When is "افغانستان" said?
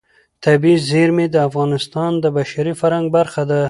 1.49-2.11